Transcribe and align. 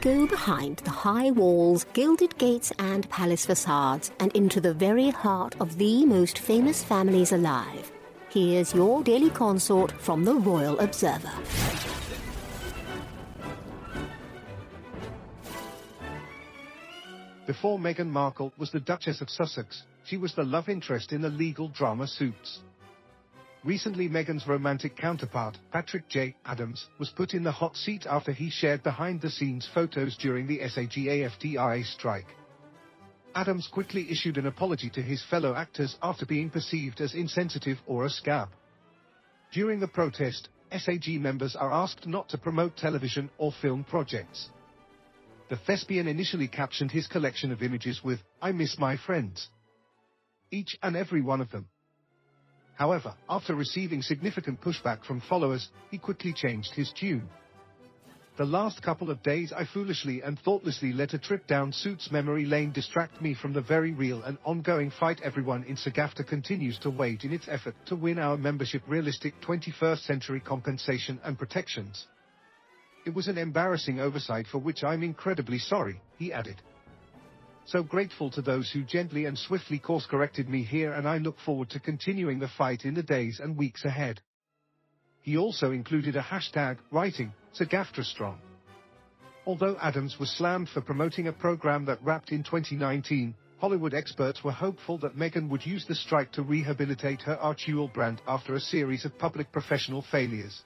Go 0.00 0.26
behind 0.26 0.78
the 0.78 0.90
high 0.90 1.30
walls, 1.30 1.84
gilded 1.92 2.38
gates, 2.38 2.72
and 2.78 3.06
palace 3.10 3.44
facades, 3.44 4.10
and 4.18 4.32
into 4.34 4.58
the 4.58 4.72
very 4.72 5.10
heart 5.10 5.54
of 5.60 5.76
the 5.76 6.06
most 6.06 6.38
famous 6.38 6.82
families 6.82 7.32
alive. 7.32 7.92
Here's 8.30 8.74
your 8.74 9.02
daily 9.02 9.28
consort 9.28 9.92
from 9.92 10.24
the 10.24 10.34
Royal 10.34 10.78
Observer. 10.78 11.30
Before 17.46 17.78
Meghan 17.78 18.08
Markle 18.08 18.54
was 18.56 18.70
the 18.70 18.80
Duchess 18.80 19.20
of 19.20 19.28
Sussex, 19.28 19.82
she 20.04 20.16
was 20.16 20.34
the 20.34 20.44
love 20.44 20.70
interest 20.70 21.12
in 21.12 21.20
the 21.20 21.28
legal 21.28 21.68
drama 21.68 22.06
Suits. 22.06 22.60
Recently 23.62 24.08
Meghan's 24.08 24.46
romantic 24.46 24.96
counterpart, 24.96 25.58
Patrick 25.70 26.08
J. 26.08 26.34
Adams, 26.46 26.86
was 26.98 27.10
put 27.10 27.34
in 27.34 27.42
the 27.42 27.52
hot 27.52 27.76
seat 27.76 28.06
after 28.06 28.32
he 28.32 28.48
shared 28.48 28.82
behind-the-scenes 28.82 29.68
photos 29.74 30.16
during 30.16 30.46
the 30.46 30.66
SAG-AFTRA 30.66 31.84
strike. 31.84 32.26
Adams 33.34 33.68
quickly 33.70 34.10
issued 34.10 34.38
an 34.38 34.46
apology 34.46 34.88
to 34.88 35.02
his 35.02 35.22
fellow 35.28 35.54
actors 35.54 35.94
after 36.02 36.24
being 36.24 36.48
perceived 36.48 37.02
as 37.02 37.14
insensitive 37.14 37.76
or 37.86 38.06
a 38.06 38.10
scab. 38.10 38.48
During 39.52 39.78
the 39.78 39.88
protest, 39.88 40.48
SAG 40.72 41.20
members 41.20 41.54
are 41.54 41.70
asked 41.70 42.06
not 42.06 42.30
to 42.30 42.38
promote 42.38 42.78
television 42.78 43.28
or 43.36 43.52
film 43.60 43.84
projects. 43.84 44.48
The 45.50 45.56
thespian 45.56 46.08
initially 46.08 46.48
captioned 46.48 46.92
his 46.92 47.06
collection 47.06 47.52
of 47.52 47.62
images 47.62 48.00
with, 48.02 48.20
I 48.40 48.52
miss 48.52 48.78
my 48.78 48.96
friends. 48.96 49.48
Each 50.50 50.78
and 50.82 50.96
every 50.96 51.20
one 51.20 51.42
of 51.42 51.50
them. 51.50 51.68
However, 52.80 53.14
after 53.28 53.54
receiving 53.54 54.00
significant 54.00 54.62
pushback 54.62 55.04
from 55.04 55.20
followers, 55.20 55.68
he 55.90 55.98
quickly 55.98 56.32
changed 56.32 56.72
his 56.72 56.90
tune. 56.98 57.28
The 58.38 58.46
last 58.46 58.80
couple 58.80 59.10
of 59.10 59.22
days 59.22 59.52
I 59.52 59.66
foolishly 59.66 60.22
and 60.22 60.38
thoughtlessly 60.38 60.94
let 60.94 61.12
a 61.12 61.18
trip 61.18 61.46
down 61.46 61.72
Suits 61.72 62.10
memory 62.10 62.46
lane 62.46 62.72
distract 62.72 63.20
me 63.20 63.34
from 63.34 63.52
the 63.52 63.60
very 63.60 63.92
real 63.92 64.22
and 64.22 64.38
ongoing 64.46 64.90
fight 64.90 65.20
everyone 65.22 65.64
in 65.64 65.76
SAG-AFTRA 65.76 66.26
continues 66.26 66.78
to 66.78 66.88
wage 66.88 67.22
in 67.22 67.34
its 67.34 67.48
effort 67.48 67.74
to 67.84 67.96
win 67.96 68.18
our 68.18 68.38
membership 68.38 68.80
realistic 68.88 69.34
21st 69.42 70.06
century 70.06 70.40
compensation 70.40 71.20
and 71.22 71.38
protections. 71.38 72.06
It 73.04 73.12
was 73.12 73.28
an 73.28 73.36
embarrassing 73.36 74.00
oversight 74.00 74.46
for 74.46 74.56
which 74.56 74.82
I'm 74.84 75.02
incredibly 75.02 75.58
sorry, 75.58 76.00
he 76.16 76.32
added. 76.32 76.62
So 77.70 77.84
grateful 77.84 78.32
to 78.32 78.42
those 78.42 78.68
who 78.68 78.82
gently 78.82 79.26
and 79.26 79.38
swiftly 79.38 79.78
course-corrected 79.78 80.48
me 80.48 80.64
here 80.64 80.92
and 80.92 81.06
I 81.06 81.18
look 81.18 81.38
forward 81.38 81.70
to 81.70 81.78
continuing 81.78 82.40
the 82.40 82.48
fight 82.48 82.84
in 82.84 82.94
the 82.94 83.02
days 83.04 83.38
and 83.40 83.56
weeks 83.56 83.84
ahead. 83.84 84.20
He 85.20 85.36
also 85.36 85.70
included 85.70 86.16
a 86.16 86.20
hashtag, 86.20 86.78
writing, 86.90 87.32
SAG-AFTRA 87.52 88.02
strong. 88.02 88.40
Although 89.46 89.76
Adams 89.80 90.18
was 90.18 90.32
slammed 90.36 90.68
for 90.68 90.80
promoting 90.80 91.28
a 91.28 91.32
program 91.32 91.84
that 91.84 92.02
wrapped 92.02 92.32
in 92.32 92.42
2019, 92.42 93.36
Hollywood 93.60 93.94
experts 93.94 94.42
were 94.42 94.50
hopeful 94.50 94.98
that 94.98 95.16
Meghan 95.16 95.48
would 95.48 95.64
use 95.64 95.86
the 95.86 95.94
strike 95.94 96.32
to 96.32 96.42
rehabilitate 96.42 97.22
her 97.22 97.36
Archewell 97.36 97.92
brand 97.94 98.20
after 98.26 98.56
a 98.56 98.60
series 98.60 99.04
of 99.04 99.16
public 99.16 99.52
professional 99.52 100.04
failures. 100.10 100.64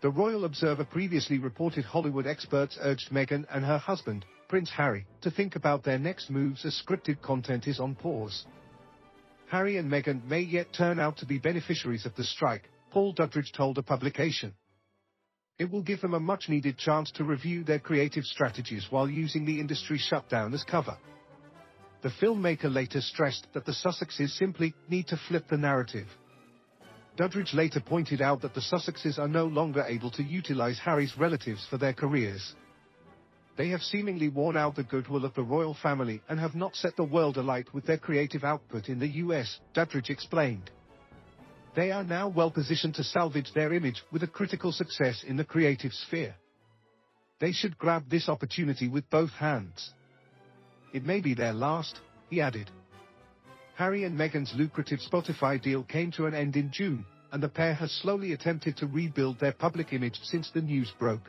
The 0.00 0.10
Royal 0.10 0.46
Observer 0.46 0.86
previously 0.86 1.38
reported 1.38 1.84
Hollywood 1.84 2.26
experts 2.26 2.78
urged 2.80 3.10
Meghan 3.10 3.44
and 3.50 3.62
her 3.62 3.78
husband, 3.78 4.24
Prince 4.48 4.70
Harry, 4.70 5.06
to 5.20 5.30
think 5.30 5.56
about 5.56 5.84
their 5.84 5.98
next 5.98 6.30
moves 6.30 6.64
as 6.64 6.80
scripted 6.82 7.20
content 7.20 7.66
is 7.66 7.78
on 7.78 7.94
pause. 7.94 8.46
Harry 9.50 9.76
and 9.76 9.90
Meghan 9.90 10.24
may 10.24 10.40
yet 10.40 10.72
turn 10.72 10.98
out 10.98 11.18
to 11.18 11.26
be 11.26 11.38
beneficiaries 11.38 12.06
of 12.06 12.16
the 12.16 12.24
strike, 12.24 12.70
Paul 12.90 13.14
Duddridge 13.14 13.52
told 13.52 13.76
a 13.76 13.82
publication. 13.82 14.54
It 15.58 15.70
will 15.70 15.82
give 15.82 16.00
them 16.00 16.14
a 16.14 16.20
much-needed 16.20 16.78
chance 16.78 17.10
to 17.12 17.24
review 17.24 17.62
their 17.62 17.78
creative 17.78 18.24
strategies 18.24 18.86
while 18.88 19.08
using 19.08 19.44
the 19.44 19.60
industry 19.60 19.98
shutdown 19.98 20.54
as 20.54 20.64
cover. 20.64 20.96
The 22.00 22.12
filmmaker 22.22 22.72
later 22.72 23.02
stressed 23.02 23.48
that 23.52 23.66
the 23.66 23.72
Sussexes 23.72 24.30
simply 24.38 24.72
need 24.88 25.08
to 25.08 25.20
flip 25.28 25.48
the 25.48 25.58
narrative. 25.58 26.06
Duddridge 27.18 27.52
later 27.52 27.80
pointed 27.80 28.22
out 28.22 28.40
that 28.42 28.54
the 28.54 28.62
Sussexes 28.62 29.18
are 29.18 29.28
no 29.28 29.46
longer 29.46 29.84
able 29.86 30.10
to 30.12 30.22
utilize 30.22 30.78
Harry's 30.78 31.18
relatives 31.18 31.66
for 31.68 31.76
their 31.76 31.92
careers. 31.92 32.54
They 33.58 33.70
have 33.70 33.82
seemingly 33.82 34.28
worn 34.28 34.56
out 34.56 34.76
the 34.76 34.84
goodwill 34.84 35.24
of 35.24 35.34
the 35.34 35.42
royal 35.42 35.74
family 35.74 36.22
and 36.28 36.38
have 36.38 36.54
not 36.54 36.76
set 36.76 36.94
the 36.94 37.02
world 37.02 37.36
alight 37.36 37.74
with 37.74 37.86
their 37.86 37.98
creative 37.98 38.44
output 38.44 38.88
in 38.88 39.00
the 39.00 39.08
US, 39.24 39.58
Duddridge 39.74 40.10
explained. 40.10 40.70
They 41.74 41.90
are 41.90 42.04
now 42.04 42.28
well 42.28 42.52
positioned 42.52 42.94
to 42.94 43.04
salvage 43.04 43.52
their 43.52 43.72
image 43.72 44.04
with 44.12 44.22
a 44.22 44.28
critical 44.28 44.70
success 44.70 45.24
in 45.26 45.36
the 45.36 45.44
creative 45.44 45.92
sphere. 45.92 46.36
They 47.40 47.50
should 47.50 47.76
grab 47.76 48.08
this 48.08 48.28
opportunity 48.28 48.86
with 48.86 49.10
both 49.10 49.30
hands. 49.30 49.90
It 50.92 51.04
may 51.04 51.20
be 51.20 51.34
their 51.34 51.52
last, 51.52 52.00
he 52.30 52.40
added. 52.40 52.70
Harry 53.74 54.04
and 54.04 54.16
Meghan's 54.16 54.54
lucrative 54.54 55.00
Spotify 55.00 55.60
deal 55.60 55.82
came 55.82 56.12
to 56.12 56.26
an 56.26 56.34
end 56.34 56.54
in 56.54 56.70
June, 56.70 57.04
and 57.32 57.42
the 57.42 57.48
pair 57.48 57.74
has 57.74 57.90
slowly 57.90 58.32
attempted 58.34 58.76
to 58.76 58.86
rebuild 58.86 59.40
their 59.40 59.52
public 59.52 59.92
image 59.92 60.18
since 60.22 60.48
the 60.52 60.62
news 60.62 60.92
broke. 60.96 61.28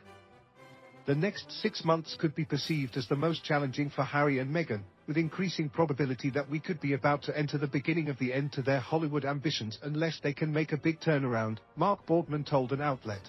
The 1.10 1.16
next 1.16 1.50
six 1.50 1.84
months 1.84 2.14
could 2.14 2.36
be 2.36 2.44
perceived 2.44 2.96
as 2.96 3.08
the 3.08 3.16
most 3.16 3.42
challenging 3.42 3.90
for 3.90 4.04
Harry 4.04 4.38
and 4.38 4.48
Meghan, 4.54 4.82
with 5.08 5.16
increasing 5.16 5.68
probability 5.68 6.30
that 6.30 6.48
we 6.48 6.60
could 6.60 6.80
be 6.80 6.92
about 6.92 7.22
to 7.22 7.36
enter 7.36 7.58
the 7.58 7.66
beginning 7.66 8.08
of 8.08 8.18
the 8.20 8.32
end 8.32 8.52
to 8.52 8.62
their 8.62 8.78
Hollywood 8.78 9.24
ambitions 9.24 9.76
unless 9.82 10.20
they 10.20 10.32
can 10.32 10.52
make 10.52 10.70
a 10.70 10.76
big 10.76 11.00
turnaround, 11.00 11.58
Mark 11.74 12.06
Boardman 12.06 12.44
told 12.44 12.70
an 12.70 12.80
outlet. 12.80 13.28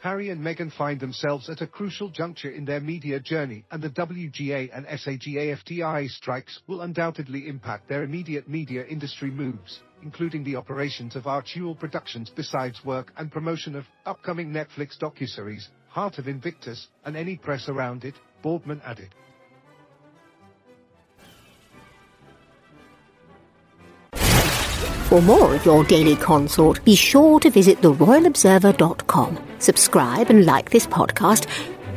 Harry 0.00 0.30
and 0.30 0.40
Meghan 0.40 0.72
find 0.72 0.98
themselves 0.98 1.48
at 1.48 1.60
a 1.60 1.66
crucial 1.68 2.08
juncture 2.08 2.50
in 2.50 2.64
their 2.64 2.80
media 2.80 3.20
journey 3.20 3.64
and 3.70 3.80
the 3.80 3.90
WGA 3.90 4.68
and 4.76 4.84
SAG-AFTRA 4.98 6.08
strikes 6.10 6.60
will 6.66 6.80
undoubtedly 6.80 7.46
impact 7.46 7.88
their 7.88 8.02
immediate 8.02 8.48
media 8.48 8.84
industry 8.84 9.30
moves, 9.30 9.78
including 10.02 10.42
the 10.42 10.56
operations 10.56 11.14
of 11.14 11.22
Archewell 11.28 11.78
Productions 11.78 12.32
besides 12.34 12.84
work 12.84 13.12
and 13.16 13.30
promotion 13.30 13.76
of 13.76 13.84
upcoming 14.04 14.50
Netflix 14.50 14.98
docuseries, 14.98 15.68
Heart 15.94 16.18
of 16.18 16.26
Invictus, 16.26 16.88
and 17.04 17.16
any 17.16 17.36
press 17.36 17.68
around 17.68 18.04
it, 18.04 18.16
Boardman 18.42 18.82
added. 18.84 19.14
For 25.04 25.22
more 25.22 25.54
of 25.54 25.64
your 25.64 25.84
daily 25.84 26.16
consort, 26.16 26.84
be 26.84 26.96
sure 26.96 27.38
to 27.38 27.48
visit 27.48 27.80
theroyalobserver.com. 27.80 29.38
Subscribe 29.60 30.30
and 30.30 30.44
like 30.44 30.70
this 30.70 30.84
podcast. 30.84 31.46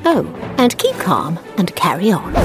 Oh, 0.06 0.24
and 0.60 0.78
keep 0.78 0.96
calm 0.98 1.40
and 1.58 1.76
carry 1.76 2.12
on. 2.12 2.36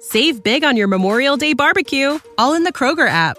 Save 0.00 0.42
big 0.42 0.64
on 0.64 0.76
your 0.76 0.88
Memorial 0.88 1.36
Day 1.36 1.52
barbecue, 1.52 2.18
all 2.38 2.54
in 2.54 2.64
the 2.64 2.72
Kroger 2.72 3.08
app. 3.08 3.38